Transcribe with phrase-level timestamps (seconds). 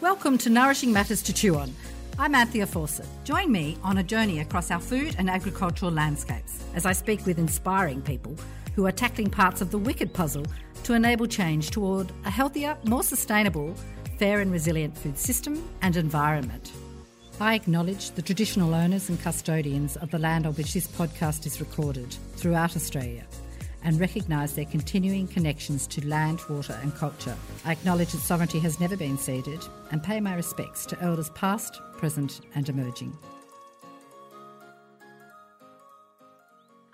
[0.00, 1.74] Welcome to Nourishing Matters to Chew On.
[2.18, 3.06] I'm Anthea Fawcett.
[3.24, 7.38] Join me on a journey across our food and agricultural landscapes as I speak with
[7.38, 8.34] inspiring people
[8.74, 10.46] who are tackling parts of the wicked puzzle
[10.84, 13.74] to enable change toward a healthier, more sustainable,
[14.16, 16.72] fair and resilient food system and environment.
[17.38, 21.60] I acknowledge the traditional owners and custodians of the land on which this podcast is
[21.60, 23.26] recorded throughout Australia
[23.84, 27.36] and recognise their continuing connections to land, water, and culture.
[27.64, 31.80] I acknowledge that sovereignty has never been ceded and pay my respects to elders past,
[31.92, 33.16] present, and emerging.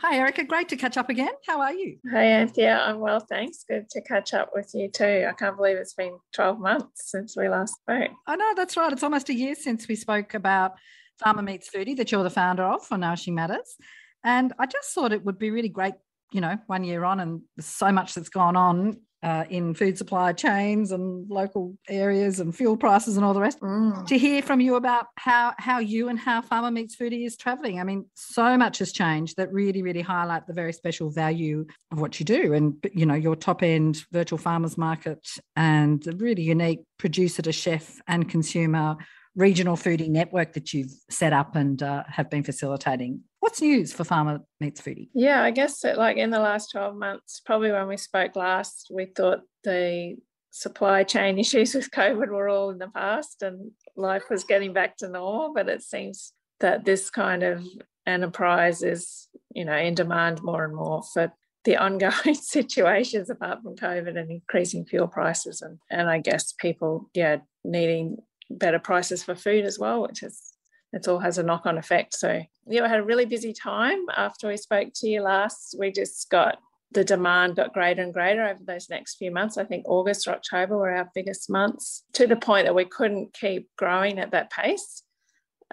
[0.08, 0.44] Hi, Erica.
[0.44, 1.32] Great to catch up again.
[1.48, 1.98] How are you?
[2.12, 2.78] Hey, Anthea.
[2.78, 3.64] I'm well, thanks.
[3.68, 5.26] Good to catch up with you too.
[5.28, 8.10] I can't believe it's been 12 months since we last spoke.
[8.26, 8.92] I know, that's right.
[8.92, 10.74] It's almost a year since we spoke about
[11.18, 13.76] Farmer Meets Foodie, that you're the founder of for Nourishing Matters.
[14.22, 15.94] And I just thought it would be really great
[16.32, 20.32] you know, one year on, and so much that's gone on uh, in food supply
[20.32, 23.60] chains and local areas and fuel prices and all the rest.
[23.60, 24.06] Mm.
[24.06, 27.80] To hear from you about how how you and how Farmer Meets Foodie is travelling.
[27.80, 32.00] I mean, so much has changed that really, really highlight the very special value of
[32.00, 36.42] what you do, and you know, your top end virtual farmers market and the really
[36.42, 38.96] unique producer to chef and consumer
[39.36, 43.20] regional foodie network that you've set up and uh, have been facilitating.
[43.40, 45.10] What's news for Farmer Meets Foodie?
[45.14, 48.88] Yeah, I guess that like in the last 12 months, probably when we spoke last,
[48.90, 50.16] we thought the
[50.50, 54.96] supply chain issues with COVID were all in the past and life was getting back
[54.96, 55.52] to normal.
[55.54, 57.64] But it seems that this kind of
[58.06, 61.32] enterprise is, you know, in demand more and more for
[61.64, 67.10] the ongoing situations apart from COVID and increasing fuel prices and, and I guess people,
[67.12, 68.18] yeah, needing
[68.50, 70.52] better prices for food as well, which is
[70.92, 72.14] it all has a knock-on effect.
[72.14, 75.76] So yeah, we had a really busy time after we spoke to you last.
[75.78, 76.58] We just got
[76.92, 79.58] the demand got greater and greater over those next few months.
[79.58, 83.34] I think August or October were our biggest months to the point that we couldn't
[83.34, 85.02] keep growing at that pace.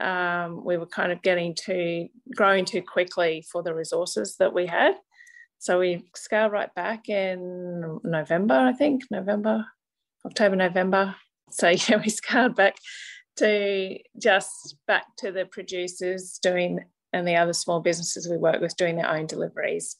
[0.02, 4.66] Um, we were kind of getting to growing too quickly for the resources that we
[4.66, 4.96] had.
[5.60, 9.66] So we scaled right back in November, I think, November,
[10.26, 11.16] October, November.
[11.54, 12.76] So yeah, we scaled back
[13.38, 16.80] to just back to the producers doing
[17.12, 19.98] and the other small businesses we work with doing their own deliveries,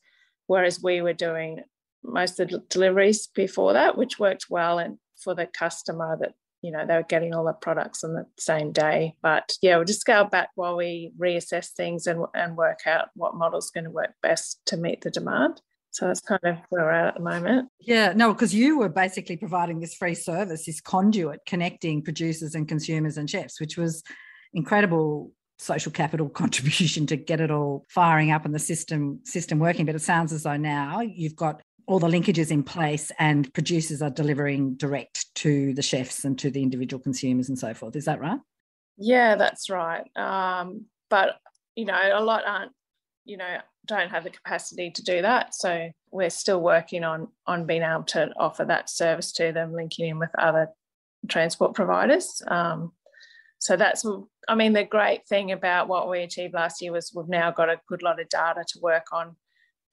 [0.48, 1.62] whereas we were doing
[2.04, 6.72] most of the deliveries before that, which worked well and for the customer that you
[6.72, 9.16] know they were getting all the products on the same day.
[9.22, 13.36] But yeah, we'll just scale back while we reassess things and, and work out what
[13.36, 15.62] model's going to work best to meet the demand.
[15.94, 17.70] So that's kind of where we're at at the moment.
[17.80, 22.68] Yeah, no, because you were basically providing this free service, this conduit connecting producers and
[22.68, 24.04] consumers and chefs, which was
[24.54, 29.86] incredible social capital contribution to get it all firing up and the system system working.
[29.86, 34.02] But it sounds as though now you've got all the linkages in place and producers
[34.02, 37.96] are delivering direct to the chefs and to the individual consumers and so forth.
[37.96, 38.40] Is that right?
[38.98, 40.06] Yeah, that's right.
[40.18, 41.38] Um, but
[41.76, 42.72] you know, a lot aren't
[43.26, 45.54] you know don't have the capacity to do that.
[45.54, 50.08] So we're still working on on being able to offer that service to them linking
[50.08, 50.70] in with other
[51.28, 52.42] transport providers.
[52.48, 52.92] Um,
[53.64, 54.06] so that's
[54.50, 57.70] i mean the great thing about what we achieved last year was we've now got
[57.70, 59.36] a good lot of data to work on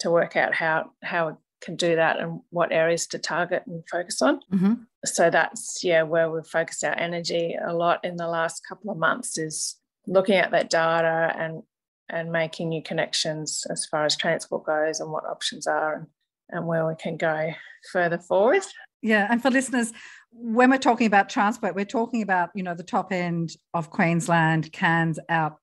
[0.01, 3.85] to work out how how we can do that and what areas to target and
[3.89, 4.41] focus on.
[4.53, 4.75] Mm-hmm.
[5.05, 8.99] so that's yeah where we've focused our energy a lot in the last couple of
[8.99, 9.77] months is
[10.07, 11.63] looking at that data and
[12.11, 16.07] and making new connections as far as transport goes and what options are and,
[16.51, 17.53] and where we can go
[17.93, 18.63] further forward.
[19.03, 19.93] Yeah, and for listeners,
[20.33, 24.73] when we're talking about transport, we're talking about you know the top end of Queensland,
[24.73, 25.57] Cairns out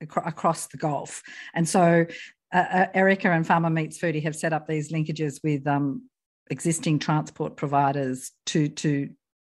[0.00, 1.22] across the Gulf,
[1.54, 2.06] and so
[2.52, 6.08] uh, uh, Erica and Farmer Meets Foodie have set up these linkages with um,
[6.50, 9.10] existing transport providers to to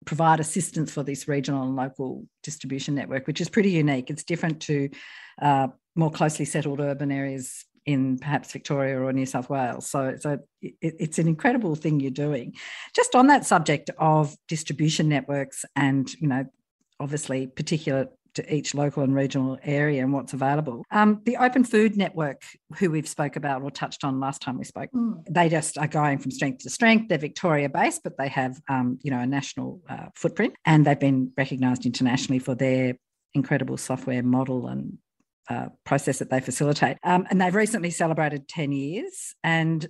[0.06, 4.10] provide assistance for this regional and local distribution network, which is pretty unique.
[4.10, 4.90] It's different to
[5.42, 9.88] uh, more closely settled urban areas in perhaps Victoria or New South Wales.
[9.90, 12.54] So, so it, it's an incredible thing you're doing.
[12.96, 16.46] Just on that subject of distribution networks and, you know,
[17.00, 20.84] obviously particular to each local and regional area and what's available.
[20.92, 22.42] Um, the Open Food Network,
[22.78, 25.24] who we've spoke about or touched on last time we spoke, mm.
[25.30, 27.10] they just are going from strength to strength.
[27.10, 31.00] They're Victoria based, but they have um, you know a national uh, footprint, and they've
[31.00, 32.96] been recognised internationally for their
[33.36, 34.98] incredible software model and
[35.50, 36.98] uh, process that they facilitate.
[37.04, 39.86] Um, and they've recently celebrated 10 years and,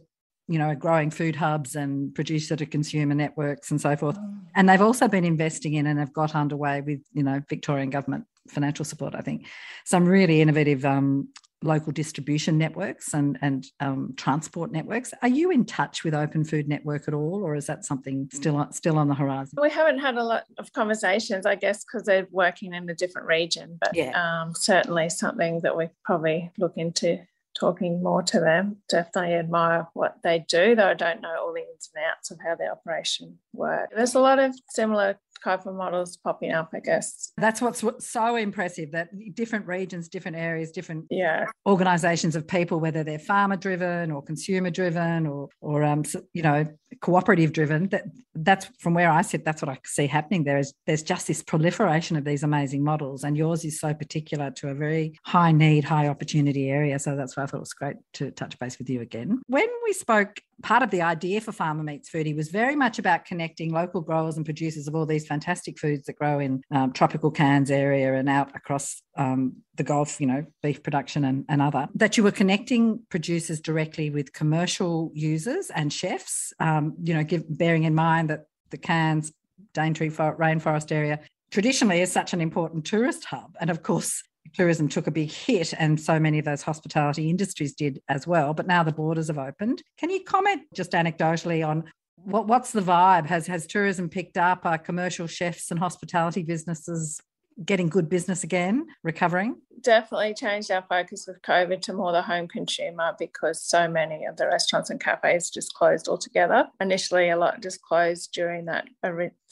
[0.47, 4.17] you know, growing food hubs and producer to consumer networks and so forth.
[4.17, 4.39] Mm.
[4.55, 8.25] And they've also been investing in and have got underway with, you know, Victorian government
[8.50, 9.47] financial support, I think,
[9.85, 11.29] some really innovative um,
[11.63, 15.13] local distribution networks and and um, transport networks.
[15.21, 18.57] Are you in touch with Open Food Network at all, or is that something still
[18.57, 19.57] on, still on the horizon?
[19.62, 23.27] We haven't had a lot of conversations, I guess, because they're working in a different
[23.27, 23.77] region.
[23.80, 24.12] But yeah.
[24.44, 27.19] um, certainly something that we probably look into
[27.59, 28.77] talking more to them.
[28.89, 32.39] Definitely admire what they do, though I don't know all the ins and outs of
[32.44, 33.94] how their operation works.
[33.95, 37.31] There's a lot of similar type of models popping up, I guess.
[37.38, 41.45] That's what's so impressive that different regions, different areas, different yeah.
[41.65, 46.03] organizations of people, whether they're farmer driven or consumer driven or, or um,
[46.33, 46.65] you know,
[47.03, 50.73] cooperative driven, that that's from where I sit, that's what I see happening there is
[50.88, 53.23] there's just this proliferation of these amazing models.
[53.23, 56.97] And yours is so particular to a very high need, high opportunity area.
[56.97, 59.41] So that's why I thought it was great to touch base with you again.
[59.47, 63.25] When we spoke part of the idea for Farmer Meets Foodie was very much about
[63.25, 67.31] connecting local growers and producers of all these fantastic foods that grow in um, tropical
[67.31, 71.88] Cairns area and out across um, the Gulf, you know, beef production and, and other,
[71.95, 77.44] that you were connecting producers directly with commercial users and chefs, um, you know, give,
[77.48, 79.31] bearing in mind that the Cairns
[79.74, 81.19] Daintree rainforest area
[81.51, 83.56] traditionally is such an important tourist hub.
[83.60, 84.24] And of course,
[84.54, 88.54] tourism took a big hit and so many of those hospitality industries did as well.
[88.54, 89.81] But now the borders have opened.
[89.98, 91.86] Can you comment just anecdotally on
[92.16, 93.25] what, what's the vibe?
[93.25, 94.66] Has has tourism picked up?
[94.66, 97.19] Are commercial chefs and hospitality businesses
[97.65, 102.47] getting good business again recovering definitely changed our focus with covid to more the home
[102.47, 107.61] consumer because so many of the restaurants and cafes just closed altogether initially a lot
[107.61, 108.88] just closed during that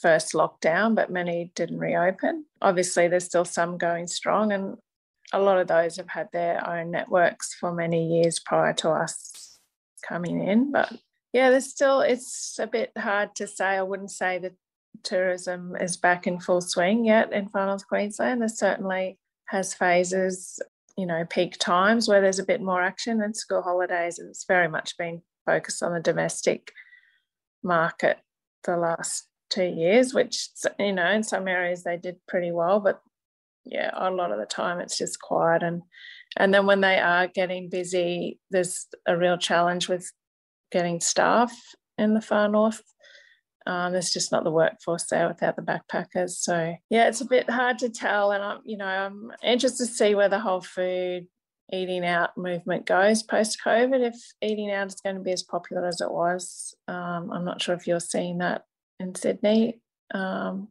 [0.00, 4.76] first lockdown but many didn't reopen obviously there's still some going strong and
[5.32, 9.58] a lot of those have had their own networks for many years prior to us
[10.06, 10.70] coming in.
[10.72, 10.92] But
[11.32, 13.64] yeah, there's still, it's a bit hard to say.
[13.64, 14.52] I wouldn't say that
[15.02, 18.40] tourism is back in full swing yet in Far North Queensland.
[18.40, 20.60] There certainly has phases,
[20.96, 24.18] you know, peak times where there's a bit more action and school holidays.
[24.18, 26.72] It's very much been focused on the domestic
[27.62, 28.18] market
[28.64, 33.02] the last two years, which, you know, in some areas they did pretty well, but
[33.64, 35.82] yeah, a lot of the time it's just quiet and
[36.36, 40.10] and then when they are getting busy, there's a real challenge with
[40.70, 41.52] getting staff
[41.98, 42.82] in the far north.
[43.66, 46.30] Um, there's just not the workforce there without the backpackers.
[46.30, 48.32] So yeah, it's a bit hard to tell.
[48.32, 51.26] And I'm, you know, I'm interested to see where the whole food
[51.72, 54.06] eating out movement goes post COVID.
[54.06, 57.62] If eating out is going to be as popular as it was, um, I'm not
[57.62, 58.64] sure if you're seeing that
[59.00, 59.80] in Sydney,
[60.12, 60.68] um,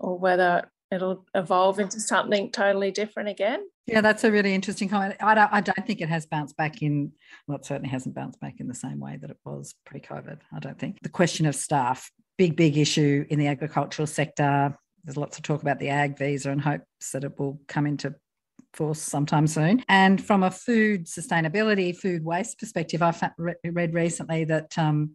[0.00, 3.66] or whether it'll evolve into something totally different again.
[3.86, 5.16] Yeah, that's a really interesting comment.
[5.20, 7.12] I don't, I don't think it has bounced back in,
[7.46, 10.38] well, it certainly hasn't bounced back in the same way that it was pre COVID.
[10.52, 10.98] I don't think.
[11.02, 14.76] The question of staff, big, big issue in the agricultural sector.
[15.04, 18.14] There's lots of talk about the ag visa and hopes that it will come into
[18.74, 19.82] force sometime soon.
[19.88, 23.14] And from a food sustainability, food waste perspective, I
[23.64, 25.14] read recently that um,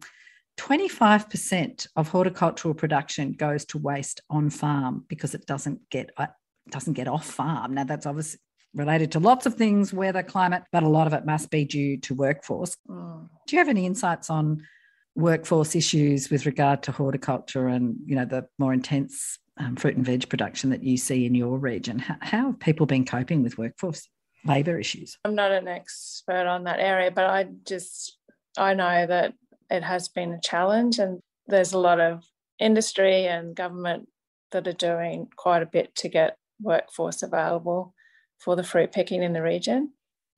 [0.58, 6.26] 25% of horticultural production goes to waste on farm because it doesn't get uh,
[6.70, 7.74] doesn't get off farm.
[7.74, 8.40] Now that's obviously
[8.74, 11.96] related to lots of things, weather, climate, but a lot of it must be due
[11.98, 12.76] to workforce.
[12.88, 13.28] Mm.
[13.46, 14.66] Do you have any insights on
[15.14, 20.04] workforce issues with regard to horticulture and you know the more intense um, fruit and
[20.04, 21.98] veg production that you see in your region?
[21.98, 24.08] How, how have people been coping with workforce
[24.44, 25.18] labour issues?
[25.24, 28.18] I'm not an expert on that area, but I just
[28.56, 29.34] I know that
[29.70, 32.24] it has been a challenge, and there's a lot of
[32.58, 34.08] industry and government
[34.52, 37.94] that are doing quite a bit to get workforce available
[38.38, 39.92] for the fruit picking in the region.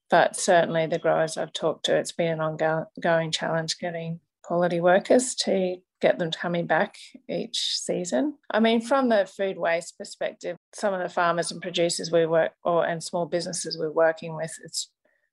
[0.08, 5.34] But certainly, the growers I've talked to, it's been an ongoing challenge getting quality workers
[5.34, 6.96] to get them coming back
[7.28, 8.34] each season.
[8.50, 12.52] I mean, from the food waste perspective, some of the farmers and producers we work
[12.62, 14.90] or and small businesses we're working with, it's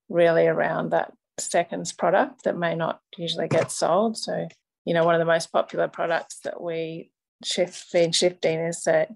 [0.09, 4.17] really around that seconds product that may not usually get sold.
[4.17, 4.47] So,
[4.85, 7.11] you know, one of the most popular products that we
[7.43, 9.09] shift been shifting is that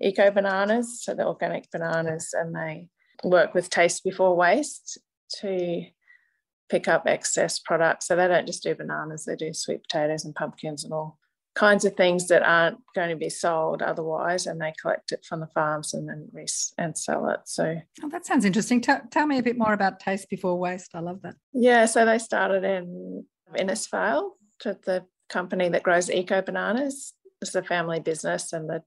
[0.00, 2.88] eco bananas, so the organic bananas, and they
[3.22, 4.98] work with Taste Before Waste
[5.40, 5.84] to
[6.68, 8.06] pick up excess products.
[8.06, 11.18] So they don't just do bananas, they do sweet potatoes and pumpkins and all
[11.54, 15.40] kinds of things that aren't going to be sold otherwise, and they collect it from
[15.40, 17.40] the farms and then res- and sell it.
[17.44, 18.80] So oh, that sounds interesting.
[18.80, 20.90] T- tell me a bit more about Taste Before Waste.
[20.94, 21.36] I love that.
[21.52, 24.30] Yeah, so they started in Innisfail
[24.60, 27.14] to the company that grows eco bananas.
[27.40, 28.82] It's a family business, and the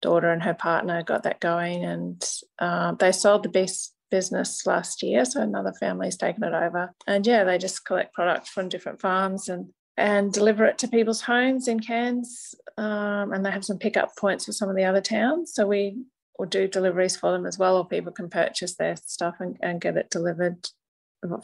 [0.00, 2.24] daughter and her partner got that going, and
[2.58, 5.24] uh, they sold the best business last year.
[5.24, 9.48] So another family's taken it over, and yeah, they just collect product from different farms
[9.48, 12.54] and and deliver it to people's homes in Cairns.
[12.78, 15.52] Um, and they have some pickup points for some of the other towns.
[15.54, 16.02] So we
[16.38, 19.80] will do deliveries for them as well, or people can purchase their stuff and, and
[19.80, 20.68] get it delivered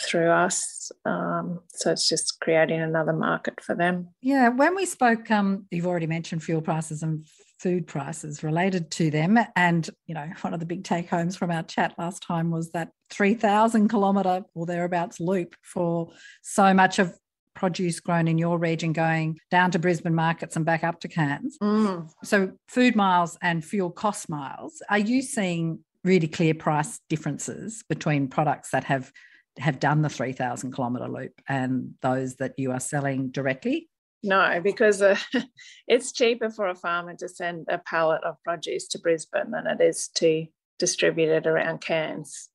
[0.02, 0.90] through us.
[1.04, 4.08] Um, so it's just creating another market for them.
[4.20, 7.26] Yeah, when we spoke, um, you've already mentioned fuel prices and
[7.60, 9.38] food prices related to them.
[9.56, 12.70] And, you know, one of the big take homes from our chat last time was
[12.70, 16.10] that 3,000 kilometre or thereabouts loop for
[16.42, 17.14] so much of
[17.58, 21.58] produce grown in your region going down to Brisbane markets and back up to Cairns.
[21.62, 22.10] Mm.
[22.24, 28.28] So, food miles and fuel cost miles, are you seeing really clear price differences between
[28.28, 29.12] products that have
[29.58, 33.88] have done the 3000 kilometre loop and those that you are selling directly
[34.22, 35.16] no, because uh,
[35.88, 39.80] it's cheaper for a farmer to send a pallet of produce to Brisbane than it
[39.80, 40.46] is to
[40.78, 42.48] distribute it around Cairns.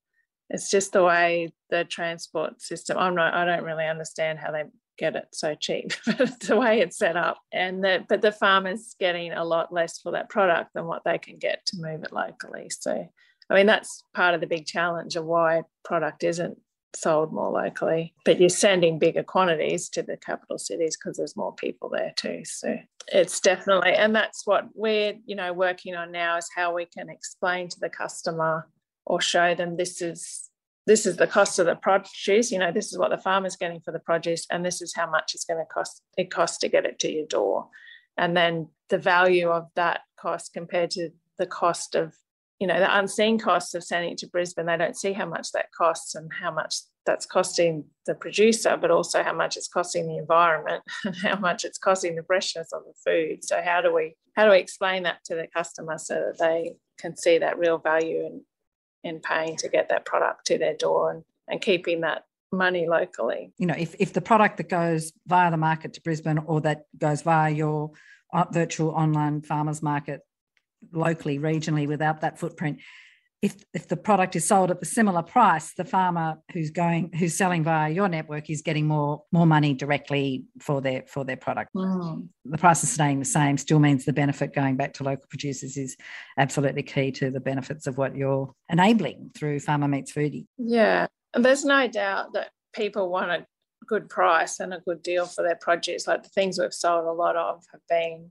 [0.50, 2.98] It's just the way the transport system.
[2.98, 3.32] I'm not.
[3.32, 4.64] I don't really understand how they
[4.98, 7.38] get it so cheap, the way it's set up.
[7.52, 11.18] And that, but the farmer's getting a lot less for that product than what they
[11.18, 12.70] can get to move it locally.
[12.70, 13.08] So,
[13.50, 16.58] I mean, that's part of the big challenge of why product isn't
[16.96, 18.14] sold more locally.
[18.24, 22.42] But you're sending bigger quantities to the capital cities because there's more people there too.
[22.44, 22.76] So
[23.08, 27.10] it's definitely, and that's what we're, you know, working on now is how we can
[27.10, 28.68] explain to the customer
[29.06, 30.50] or show them this is
[30.86, 33.80] this is the cost of the produce you know this is what the farmer's getting
[33.80, 36.68] for the produce and this is how much it's going to cost it costs to
[36.68, 37.68] get it to your door
[38.16, 42.14] and then the value of that cost compared to the cost of
[42.60, 44.66] you know the unseen costs of sending it to Brisbane.
[44.66, 48.90] They don't see how much that costs and how much that's costing the producer, but
[48.90, 52.82] also how much it's costing the environment and how much it's costing the freshness of
[52.84, 53.44] the food.
[53.44, 56.76] So how do we how do we explain that to the customer so that they
[56.98, 58.42] can see that real value in
[59.04, 63.52] in paying to get that product to their door and, and keeping that money locally.
[63.58, 66.84] You know, if, if the product that goes via the market to Brisbane or that
[66.98, 67.92] goes via your
[68.32, 70.20] uh, virtual online farmers market
[70.92, 72.78] locally, regionally, without that footprint.
[73.44, 77.36] If, if the product is sold at the similar price, the farmer who's going who's
[77.36, 81.68] selling via your network is getting more more money directly for their for their product.
[81.76, 82.28] Mm.
[82.46, 85.76] The price is staying the same still means the benefit going back to local producers
[85.76, 85.94] is
[86.38, 90.46] absolutely key to the benefits of what you're enabling through Farmer Meets Foodie.
[90.56, 93.46] Yeah, and there's no doubt that people want a
[93.86, 96.06] good price and a good deal for their produce.
[96.06, 98.30] Like the things we've sold a lot of have been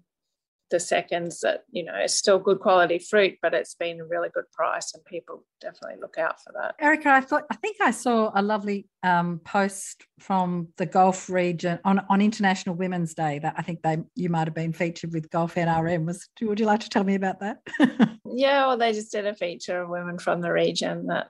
[0.72, 4.30] the seconds that you know it's still good quality fruit but it's been a really
[4.34, 6.76] good price and people definitely look out for that.
[6.80, 11.80] Erica i thought i think i saw a lovely um, post from the gulf region
[11.86, 15.30] on, on international women's day that i think they you might have been featured with
[15.30, 17.60] gulf nrm was would you like to tell me about that?
[18.26, 21.28] Yeah well they just did a feature of women from the region that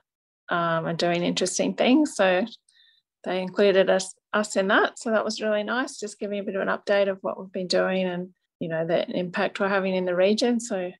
[0.48, 2.14] um, are doing interesting things.
[2.14, 2.44] So
[3.24, 4.98] they included us us in that.
[4.98, 7.52] So that was really nice just giving a bit of an update of what we've
[7.52, 8.30] been doing and
[8.64, 10.90] you know the impact we're having in the region so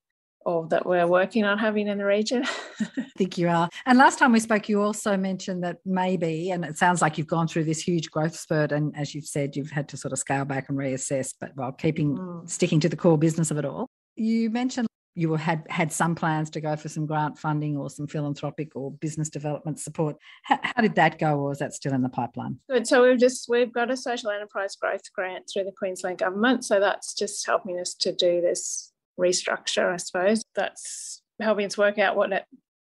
[0.45, 2.45] or that we're working on having in the region.
[2.81, 3.67] I think you are.
[3.87, 7.27] And last time we spoke, you also mentioned that maybe, and it sounds like you've
[7.27, 10.19] gone through this huge growth spurt, and as you've said, you've had to sort of
[10.19, 12.47] scale back and reassess, but while keeping mm.
[12.47, 13.89] sticking to the core business of it all.
[14.17, 18.07] You mentioned you had had some plans to go for some grant funding or some
[18.07, 20.17] philanthropic or business development support.
[20.43, 22.59] How, how, did that go, or is that still in the pipeline?
[22.69, 22.87] Good.
[22.87, 26.65] So we've just we've got a social enterprise growth grant through the Queensland government.
[26.65, 30.43] So that's just helping us to do this restructure, I suppose.
[30.57, 32.45] That's helping us work out what it,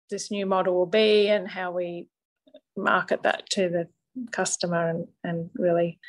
[0.10, 2.08] this new model will be and how we
[2.76, 3.88] market that to the
[4.32, 6.00] customer and, and really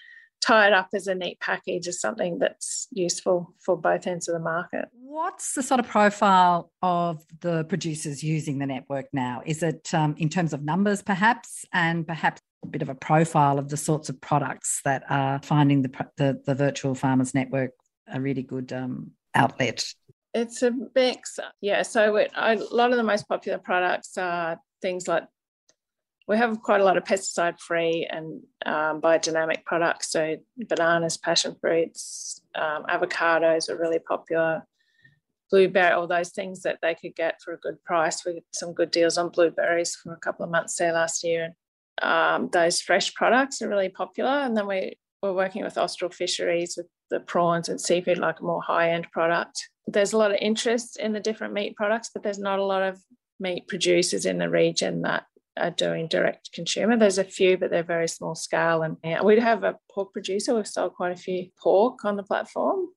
[0.47, 4.35] tie it up as a neat package as something that's useful for both ends of
[4.35, 4.87] the market.
[4.93, 9.43] What's the sort of profile of the producers using the network now?
[9.45, 13.59] Is it um, in terms of numbers, perhaps, and perhaps a bit of a profile
[13.59, 17.73] of the sorts of products that are finding the the, the virtual farmers network
[18.13, 19.85] a really good um, outlet?
[20.35, 21.83] It's a mix, yeah.
[21.83, 25.25] So it, a lot of the most popular products are things like
[26.29, 30.11] we have quite a lot of pesticide free and um, biodynamic products.
[30.11, 30.37] So
[30.69, 34.67] bananas, passion fruits, um, avocados are really popular.
[35.51, 38.25] Blueberry, all those things that they could get for a good price.
[38.25, 41.55] We got some good deals on blueberries for a couple of months there last year.
[42.03, 44.31] Um, those fresh products are really popular.
[44.31, 48.45] And then we, we're working with Austral Fisheries with the prawns and seafood, like a
[48.45, 49.69] more high end product.
[49.87, 52.83] There's a lot of interest in the different meat products, but there's not a lot
[52.83, 53.01] of
[53.39, 55.27] meat producers in the region that
[55.57, 56.97] are doing direct consumer.
[56.97, 58.83] There's a few, but they're very small scale.
[58.83, 60.55] And yeah, we have a pork producer.
[60.55, 62.89] We've sold quite a few pork on the platform.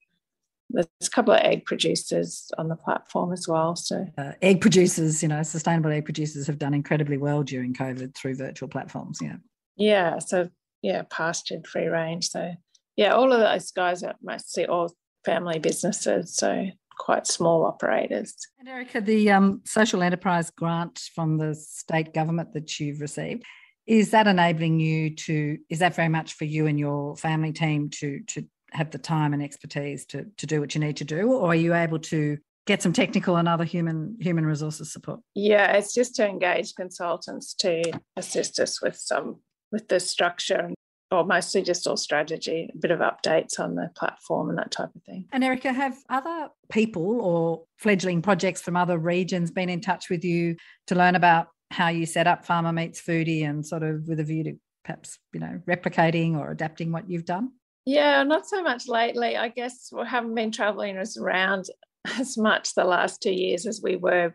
[0.69, 3.75] There's a couple of egg producers on the platform as well.
[3.75, 8.13] So uh, egg producers, you know, sustainable egg producers have done incredibly well during COVID
[8.13, 9.19] through virtual platforms.
[9.21, 9.37] Yeah.
[9.77, 10.19] Yeah.
[10.19, 10.49] So
[10.81, 12.29] yeah, pastured, free range.
[12.29, 12.53] So
[12.95, 14.93] yeah, all of those guys are mostly all
[15.25, 16.35] family businesses.
[16.35, 16.67] So
[16.99, 18.35] quite small operators.
[18.59, 23.43] And Erica, the um, social enterprise grant from the state government that you've received,
[23.87, 27.89] is that enabling you to is that very much for you and your family team
[27.89, 31.33] to to have the time and expertise to to do what you need to do
[31.33, 32.37] or are you able to
[32.67, 37.55] get some technical and other human human resources support yeah it's just to engage consultants
[37.55, 37.81] to
[38.15, 39.37] assist us with some
[39.71, 40.69] with the structure
[41.11, 44.89] or mostly just all strategy, a bit of updates on the platform and that type
[44.95, 45.25] of thing.
[45.31, 50.23] And Erica, have other people or fledgling projects from other regions been in touch with
[50.23, 50.55] you
[50.87, 54.23] to learn about how you set up Farmer Meets Foodie and sort of with a
[54.23, 57.51] view to perhaps, you know, replicating or adapting what you've done?
[57.85, 59.35] Yeah, not so much lately.
[59.35, 61.65] I guess we haven't been traveling around
[62.19, 64.33] as much the last two years as we were a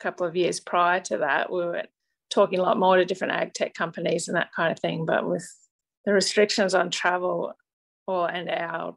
[0.00, 1.50] couple of years prior to that.
[1.50, 1.84] We were
[2.30, 5.28] talking a lot more to different ag tech companies and that kind of thing, but
[5.28, 5.48] with
[6.04, 7.52] the restrictions on travel
[8.06, 8.96] or and our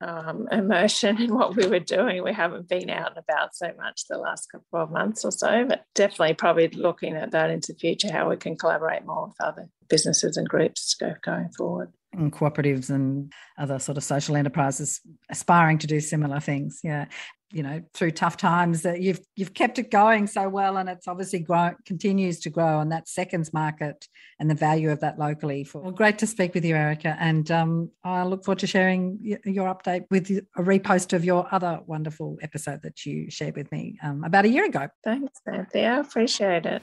[0.00, 2.22] um, immersion in what we were doing.
[2.22, 5.64] We haven't been out and about so much the last couple of months or so,
[5.68, 9.36] but definitely probably looking at that into the future, how we can collaborate more with
[9.40, 11.90] other businesses and groups going forward.
[12.12, 15.00] And cooperatives and other sort of social enterprises
[15.30, 16.80] aspiring to do similar things.
[16.82, 17.06] Yeah
[17.50, 21.08] you know through tough times that you've you've kept it going so well and it's
[21.08, 24.06] obviously grow continues to grow on that seconds market
[24.38, 27.16] and the value of that locally for well, great to speak with you erica.
[27.18, 31.80] And um, i look forward to sharing your update with a repost of your other
[31.86, 34.88] wonderful episode that you shared with me um, about a year ago.
[35.04, 35.92] Thanks Anthea.
[35.92, 36.82] i appreciate it.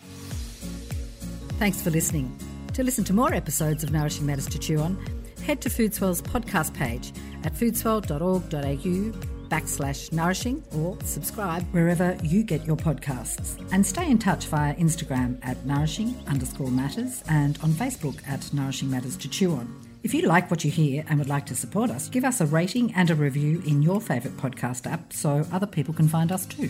[1.60, 2.38] Thanks for listening.
[2.74, 4.98] To listen to more episodes of nourishing matters to chew on
[5.46, 12.76] head to foodswell's podcast page at foodswell.org.au backslash nourishing or subscribe wherever you get your
[12.76, 13.60] podcasts.
[13.72, 18.90] And stay in touch via Instagram at nourishing underscore matters and on Facebook at nourishing
[18.90, 19.74] matters to chew on.
[20.04, 22.46] If you like what you hear and would like to support us, give us a
[22.46, 26.46] rating and a review in your favourite podcast app so other people can find us
[26.46, 26.70] too.